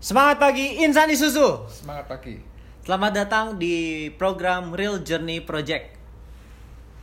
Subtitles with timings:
[0.00, 1.68] Semangat pagi Insan Isuzu.
[1.68, 2.40] Semangat pagi.
[2.80, 5.92] Selamat datang di program Real Journey Project.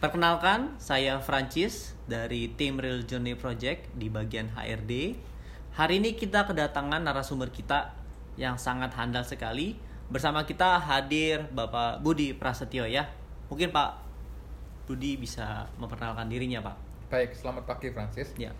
[0.01, 5.13] Perkenalkan, saya Francis dari tim Real Journey Project di bagian HRD.
[5.77, 7.93] Hari ini kita kedatangan narasumber kita
[8.33, 9.77] yang sangat handal sekali.
[10.09, 13.13] Bersama kita hadir Bapak Budi Prasetyo ya.
[13.53, 13.93] Mungkin Pak
[14.89, 16.75] Budi bisa memperkenalkan dirinya Pak.
[17.13, 18.33] Baik, selamat pagi Francis.
[18.41, 18.57] Ya.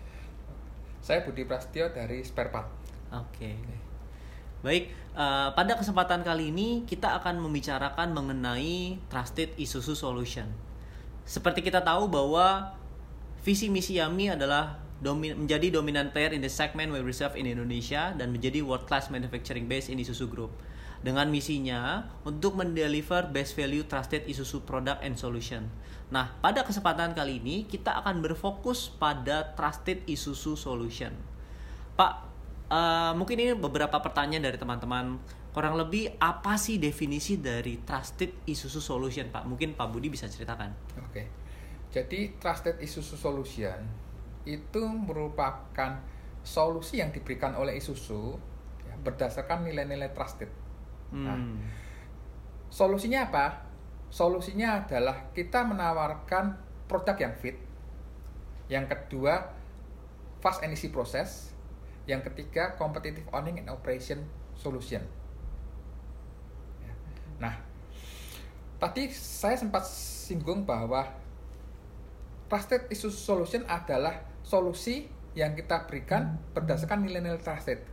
[1.02, 2.70] Saya Budi Prasetyo dari Sparepart.
[3.10, 3.87] Oke.
[4.58, 10.50] Baik, eh, pada kesempatan kali ini kita akan membicarakan mengenai Trusted Isuzu Solution.
[11.22, 12.74] Seperti kita tahu bahwa
[13.46, 18.10] visi misi Yami adalah domi- menjadi dominant player in the segment we reserve in Indonesia
[18.18, 20.50] dan menjadi world class manufacturing base in Isuzu Group.
[20.98, 25.70] Dengan misinya untuk mendeliver best value trusted Isuzu product and solution.
[26.10, 31.14] Nah, pada kesempatan kali ini kita akan berfokus pada trusted Isuzu solution.
[31.94, 32.27] Pak,
[32.68, 35.18] eh, mungkin ini beberapa pertanyaan dari teman-teman.
[35.48, 39.42] Kurang lebih apa sih definisi dari trusted Isuzu solution, Pak?
[39.48, 40.70] Mungkin Pak Budi bisa ceritakan.
[41.02, 41.48] Oke.
[41.88, 43.80] Jadi Trusted Isuzu Solution
[44.44, 46.00] itu merupakan
[46.44, 48.36] solusi yang diberikan oleh Isuzu
[48.84, 50.48] ya, berdasarkan nilai-nilai trusted.
[51.12, 51.56] Nah, Hmm.
[52.68, 53.64] Solusinya apa?
[54.12, 57.56] Solusinya adalah kita menawarkan produk yang fit.
[58.68, 59.56] Yang kedua,
[60.44, 61.56] fast and easy process.
[62.08, 64.24] Yang ketiga, competitive owning and operation
[64.56, 65.04] solution.
[66.80, 66.92] Ya.
[67.36, 67.54] Nah,
[68.80, 71.04] tadi saya sempat singgung bahwa
[72.48, 75.04] trusted issue solution adalah solusi
[75.36, 77.84] yang kita berikan berdasarkan nilai-nilai trusted.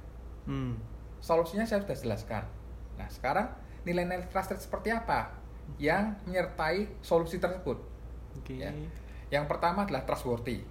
[0.48, 0.80] Hmm.
[1.20, 2.44] Solusinya saya sudah jelaskan.
[2.96, 3.52] Nah, sekarang
[3.84, 5.36] nilai-nilai trusted seperti apa
[5.76, 7.78] yang menyertai solusi tersebut?
[8.40, 8.64] Oke.
[8.64, 8.72] Ya.
[9.28, 10.64] Yang pertama adalah trustworthy.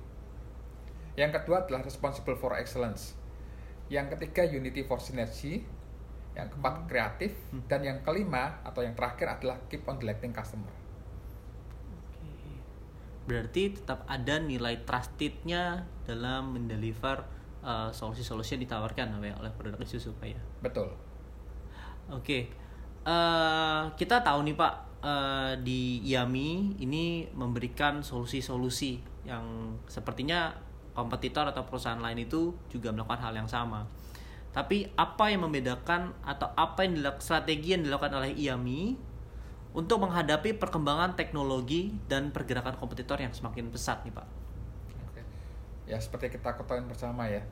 [1.14, 3.14] Yang kedua adalah responsible for excellence.
[3.88, 5.64] Yang ketiga unity for synergy.
[6.34, 7.30] Yang keempat kreatif
[7.70, 10.66] dan yang kelima atau yang terakhir adalah keep on delighting customer.
[13.30, 17.22] Berarti tetap ada nilai trustednya dalam mendeliver
[17.62, 20.42] uh, solusi-solusi yang ditawarkan oleh oleh produk Isuzu, Pak ya.
[20.58, 20.90] Betul.
[22.10, 22.50] Oke,
[23.04, 28.96] Eh, kita tahu nih Pak eh, di Yami ini memberikan solusi-solusi
[29.28, 30.56] yang sepertinya
[30.94, 33.84] kompetitor atau perusahaan lain itu juga melakukan hal yang sama.
[34.54, 38.94] Tapi apa yang membedakan atau apa yang dilak- strategi yang dilakukan oleh Yami
[39.74, 44.26] untuk menghadapi perkembangan teknologi dan pergerakan kompetitor yang semakin pesat nih Pak?
[45.10, 45.22] Oke.
[45.90, 47.42] Ya seperti kita ketahui bersama ya,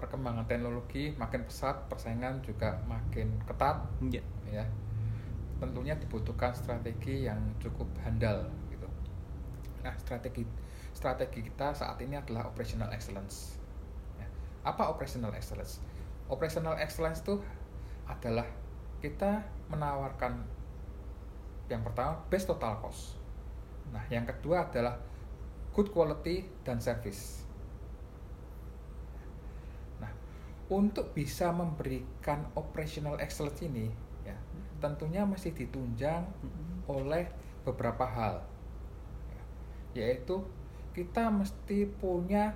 [0.00, 3.84] perkembangan teknologi makin pesat, persaingan juga makin ketat.
[4.08, 4.24] Ya.
[4.48, 4.64] ya
[5.60, 8.88] tentunya dibutuhkan strategi yang cukup handal gitu.
[9.84, 10.48] Nah, strategi
[11.00, 13.56] strategi kita saat ini adalah operational excellence.
[14.20, 14.28] Ya.
[14.68, 15.80] Apa operational excellence?
[16.28, 17.40] Operational excellence itu
[18.04, 18.44] adalah
[19.00, 19.40] kita
[19.72, 20.44] menawarkan
[21.72, 23.16] yang pertama best total cost.
[23.96, 25.00] Nah, yang kedua adalah
[25.72, 27.48] good quality dan service.
[30.04, 30.12] Nah,
[30.68, 33.88] untuk bisa memberikan operational excellence ini
[34.20, 34.36] ya
[34.84, 36.28] tentunya masih ditunjang
[36.84, 37.24] oleh
[37.64, 38.44] beberapa hal
[39.32, 39.42] Ya,
[40.04, 40.44] yaitu
[40.90, 42.54] kita mesti punya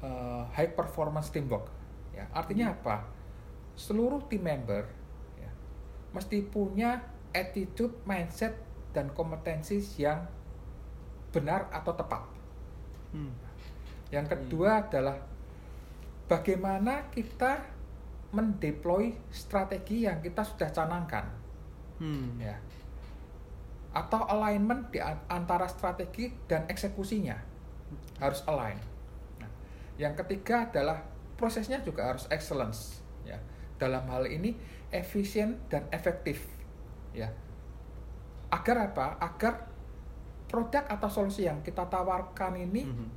[0.00, 1.68] uh, high performance teamwork.
[2.12, 3.04] Ya artinya apa?
[3.76, 4.84] Seluruh team member
[5.40, 5.50] ya,
[6.12, 7.00] mesti punya
[7.32, 8.52] attitude mindset
[8.92, 10.24] dan kompetensi yang
[11.32, 12.22] benar atau tepat.
[13.12, 13.28] Hmm.
[14.08, 15.20] yang kedua adalah
[16.24, 17.60] bagaimana kita
[18.32, 21.28] mendeploy strategi yang kita sudah canangkan.
[22.00, 22.40] Hmm.
[22.40, 22.56] ya
[23.92, 27.36] atau alignment di an- antara strategi dan eksekusinya
[28.18, 28.80] harus align.
[29.36, 29.50] Nah,
[30.00, 31.04] yang ketiga adalah
[31.36, 33.36] prosesnya juga harus excellence ya.
[33.76, 34.56] Dalam hal ini
[34.88, 36.48] efisien dan efektif
[37.12, 37.28] ya.
[38.48, 39.16] Agar apa?
[39.20, 39.68] Agar
[40.48, 43.08] produk atau solusi yang kita tawarkan ini Mhm.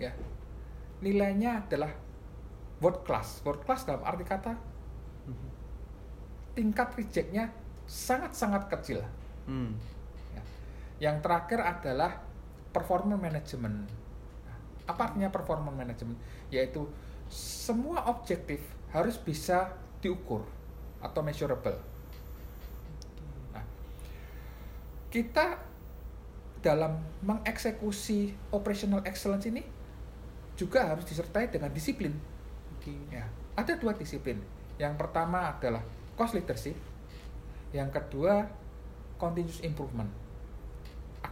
[0.00, 0.12] ya
[1.00, 1.92] nilainya adalah
[2.80, 3.40] world class.
[3.44, 4.52] World class dalam arti kata
[5.28, 5.48] Mhm.
[6.56, 7.52] tingkat rejectnya
[7.84, 9.00] sangat-sangat kecil.
[9.44, 9.74] Hmm.
[11.00, 11.10] Ya.
[11.10, 12.20] Yang terakhir adalah
[12.70, 13.88] performance management.
[14.84, 16.20] Apa artinya performance management?
[16.52, 16.84] Yaitu
[17.32, 18.60] semua objektif
[18.92, 19.72] harus bisa
[20.04, 20.44] diukur
[21.00, 21.78] atau measurable.
[23.56, 23.64] Nah,
[25.08, 25.56] kita
[26.60, 29.64] dalam mengeksekusi operational excellence ini
[30.60, 32.12] juga harus disertai dengan disiplin.
[32.76, 32.92] Oke.
[33.08, 33.24] Ya,
[33.56, 34.36] ada dua disiplin.
[34.76, 35.80] Yang pertama adalah
[36.20, 36.76] cost leadership.
[37.72, 38.44] Yang kedua
[39.16, 40.29] continuous improvement.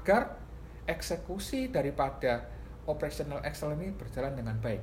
[0.08, 0.40] Agar
[0.88, 2.48] eksekusi daripada
[2.88, 4.80] operational excellence ini berjalan dengan baik.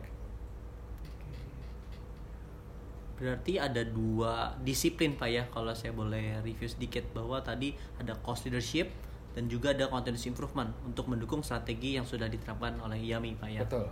[3.18, 8.45] Berarti ada dua disiplin Pak ya kalau saya boleh review sedikit bahwa tadi ada cost
[8.45, 8.94] leadership
[9.33, 13.66] dan juga ada continuous improvement untuk mendukung strategi yang sudah diterapkan oleh Yami Pak ya.
[13.66, 13.89] Betul.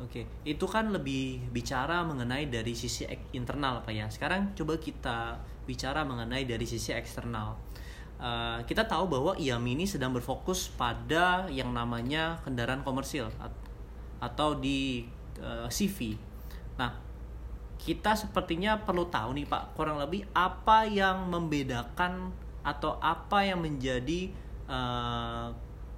[0.00, 3.04] Oke, itu kan lebih bicara mengenai dari sisi
[3.36, 4.08] internal Pak ya.
[4.08, 5.36] Sekarang coba kita
[5.68, 7.60] bicara mengenai dari sisi eksternal.
[8.20, 13.64] Eh, kita tahu bahwa Yami ini sedang berfokus pada yang namanya kendaraan komersil at-
[14.20, 15.08] atau di
[15.40, 16.20] eh, CV.
[16.76, 17.00] Nah,
[17.80, 22.28] kita sepertinya perlu tahu nih Pak, kurang lebih apa yang membedakan
[22.60, 24.28] atau apa yang menjadi
[24.68, 25.48] eh,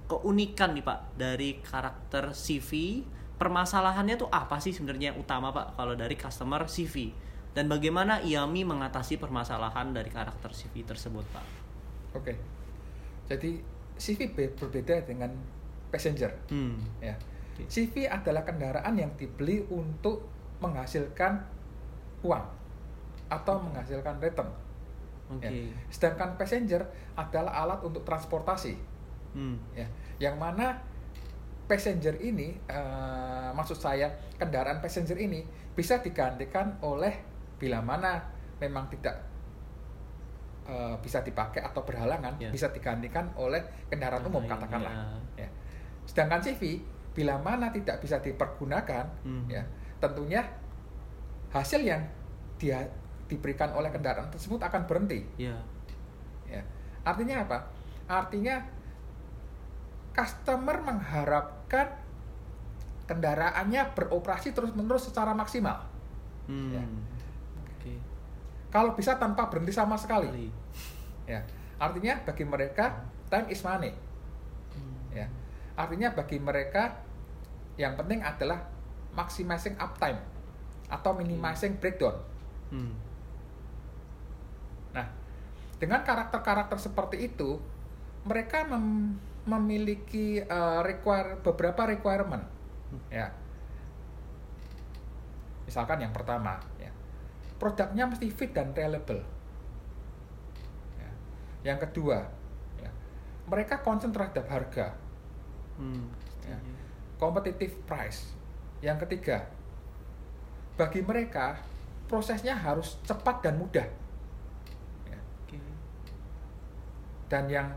[0.07, 3.03] keunikan nih Pak dari karakter CV.
[3.35, 7.11] Permasalahannya tuh apa sih sebenarnya yang utama Pak kalau dari customer CV?
[7.51, 11.62] Dan bagaimana Yami mengatasi permasalahan dari karakter CV tersebut Pak?
[12.13, 12.33] Oke.
[13.27, 13.59] Jadi
[13.97, 15.29] CV be- berbeda dengan
[15.93, 16.33] passenger.
[16.49, 16.77] Hmm.
[16.97, 17.13] Ya.
[17.69, 20.25] CV adalah kendaraan yang dibeli untuk
[20.57, 21.37] menghasilkan
[22.25, 22.45] uang
[23.29, 24.49] atau menghasilkan return.
[25.29, 25.45] Oke.
[25.45, 25.51] Ya.
[25.93, 26.81] Sedangkan passenger
[27.13, 28.73] adalah alat untuk transportasi.
[29.37, 29.57] Hmm.
[29.77, 29.85] Ya.
[30.17, 30.81] Yang mana
[31.69, 37.21] passenger ini, eh, maksud saya kendaraan passenger ini bisa digantikan oleh
[37.57, 38.19] bila mana
[38.59, 39.32] memang tidak
[40.63, 42.47] eh, bisa dipakai atau berhalangan, Ya.
[42.47, 44.93] bisa digantikan oleh kendaraan umum Ah, katakanlah.
[45.35, 45.43] iya.
[45.43, 45.49] Ya.
[46.07, 46.79] Sedangkan CV
[47.13, 49.45] bila mana tidak bisa dipergunakan, Hmm.
[49.45, 49.61] ya
[49.99, 50.41] tentunya
[51.51, 52.01] hasil yang
[52.57, 52.79] dia
[53.27, 55.23] diberikan oleh kendaraan tersebut akan berhenti.
[55.37, 55.55] Ya.
[56.47, 56.63] Ya.
[57.03, 57.59] Artinya apa?
[58.07, 58.59] Artinya
[60.13, 61.89] customer mengharapkan
[63.03, 65.83] kendaraannya beroperasi terus-menerus secara maksimal.
[66.47, 66.71] Hmm.
[66.71, 66.83] Ya.
[67.77, 67.93] Oke.
[68.73, 70.25] Kalau bisa tanpa berhenti sama sekali.
[70.33, 70.47] Kali.
[71.29, 71.45] Ya.
[71.77, 73.93] Artinya bagi mereka time is money.
[74.73, 75.13] Hmm.
[75.13, 75.29] Ya.
[75.77, 76.97] Artinya bagi mereka
[77.77, 78.65] yang penting adalah
[79.13, 80.17] maximizing uptime
[80.89, 82.17] atau minimizing breakdown.
[82.73, 82.97] Hmm.
[84.97, 85.05] Nah,
[85.77, 87.61] dengan karakter-karakter seperti itu,
[88.25, 92.45] mereka mem- memiliki eh, require beberapa requirement.
[93.13, 93.33] Ya.
[95.65, 96.89] Misalkan yang pertama, ya.
[97.63, 99.23] Produknya mesti fit dan reliable.
[100.99, 101.11] Ya.
[101.71, 102.27] Yang kedua,
[102.75, 102.91] ya.
[103.47, 104.91] Mereka concern terhadap harga,
[105.79, 106.11] Hmm.
[106.43, 106.59] Ya.
[107.15, 108.35] competitive price.
[108.83, 109.47] Yang ketiga,
[110.75, 111.55] bagi mereka
[112.11, 113.87] prosesnya harus cepat dan mudah.
[115.07, 115.19] Ya.
[117.31, 117.71] Dan yang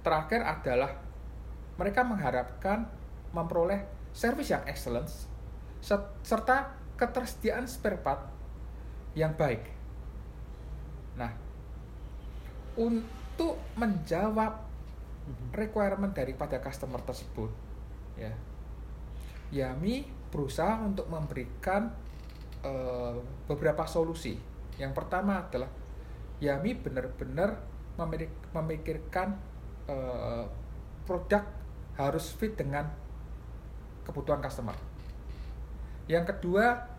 [0.00, 0.96] terakhir adalah
[1.76, 2.88] mereka mengharapkan
[3.36, 3.84] memperoleh
[4.16, 5.28] service yang excellence
[5.84, 8.39] se- serta ketersediaan spare part
[9.14, 9.62] yang baik.
[11.18, 11.32] Nah,
[12.78, 14.62] untuk menjawab
[15.54, 17.50] requirement daripada customer tersebut,
[18.18, 18.32] ya,
[19.50, 21.90] Yami berusaha untuk memberikan
[22.62, 23.14] eh,
[23.50, 24.38] beberapa solusi.
[24.78, 25.70] Yang pertama adalah
[26.38, 27.58] Yami benar-benar
[27.98, 29.34] memik- memikirkan
[29.90, 30.46] eh,
[31.04, 31.42] produk
[31.98, 32.86] harus fit dengan
[34.06, 34.74] kebutuhan customer.
[36.10, 36.89] Yang kedua,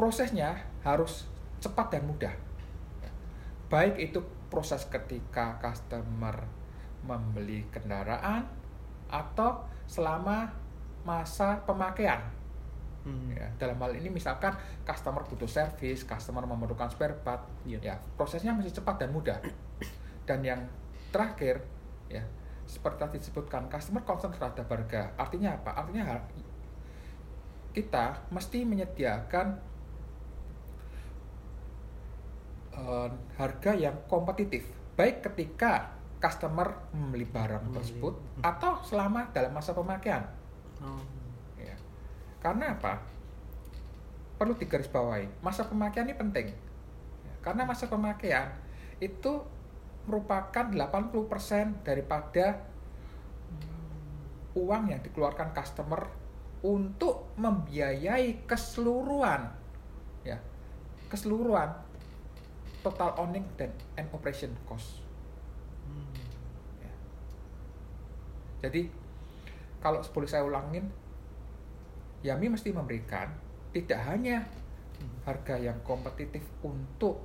[0.00, 1.28] prosesnya harus
[1.60, 2.32] cepat dan mudah.
[3.68, 6.40] Baik itu proses ketika customer
[7.04, 8.48] membeli kendaraan
[9.12, 10.48] atau selama
[11.04, 12.16] masa pemakaian.
[13.04, 13.28] Hmm.
[13.36, 14.56] Ya, dalam hal ini misalkan
[14.88, 17.92] customer butuh service, customer memerlukan spare part, Iya.
[17.92, 19.36] ya prosesnya masih cepat dan mudah.
[20.24, 20.64] Dan yang
[21.12, 21.60] terakhir,
[22.08, 22.24] ya
[22.64, 25.12] seperti tadi disebutkan, customer concern terhadap harga.
[25.20, 25.76] Artinya apa?
[25.76, 26.16] Artinya
[27.76, 29.69] kita mesti menyediakan
[32.80, 34.64] eh, harga yang kompetitif,
[34.96, 37.76] baik ketika customer membeli barang Membeli.
[37.80, 40.24] tersebut atau selama dalam masa pemakaian.
[40.80, 41.00] Oh.
[41.56, 41.76] Ya.
[42.40, 43.00] Karena apa?
[44.40, 46.48] Perlu digarisbawahi, masa pemakaian ini penting.
[47.24, 48.56] Ya, Karena masa pemakaian
[49.00, 49.44] itu
[50.08, 52.64] merupakan 80% daripada
[54.56, 56.08] uang yang dikeluarkan customer
[56.60, 59.48] untuk membiayai keseluruhan
[60.20, 60.36] ya
[61.08, 61.72] keseluruhan
[62.80, 65.04] total owning dan and operation cost
[65.90, 66.06] Hmm.
[66.78, 66.92] ya.
[68.62, 68.86] Jadi
[69.80, 70.86] kalau boleh saya ulangin,
[72.20, 73.32] Yami mesti memberikan
[73.72, 74.44] tidak hanya
[75.24, 77.24] harga yang kompetitif untuk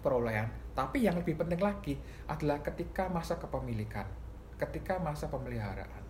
[0.00, 4.08] perolehan, tapi yang lebih penting lagi adalah ketika masa kepemilikan,
[4.56, 6.07] ketika masa pemeliharaan.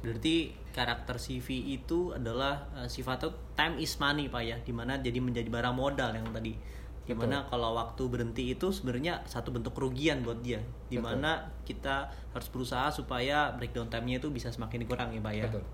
[0.00, 5.20] Berarti karakter CV itu adalah eh, sifatnya time is money pak ya, di mana jadi
[5.20, 6.56] menjadi barang modal yang tadi,
[7.04, 12.08] di mana kalau waktu berhenti itu sebenarnya satu bentuk kerugian buat dia, di mana kita
[12.32, 15.44] harus berusaha supaya breakdown time-nya itu bisa semakin dikurangi pak ya.
[15.50, 15.64] Betul.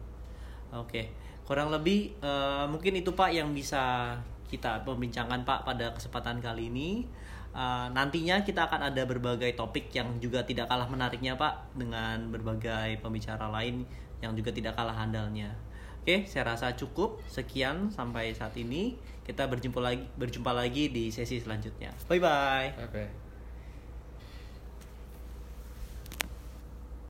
[0.75, 1.15] Oke,
[1.47, 4.17] kurang lebih eh, mungkin itu Pak yang bisa
[4.51, 7.07] kita pembincangkan Pak pada kesempatan kali ini.
[7.57, 12.99] Eh, nantinya kita akan ada berbagai topik yang juga tidak kalah menariknya Pak dengan berbagai
[13.01, 13.87] pembicara lain
[14.25, 15.53] yang juga tidak kalah handalnya.
[16.07, 17.19] Oke, saya rasa cukup.
[17.27, 18.95] Sekian sampai saat ini.
[19.27, 21.91] Kita berjumpa lagi berjumpa lagi di sesi selanjutnya.
[22.07, 22.69] Bye bye.
[22.79, 23.26] Bye.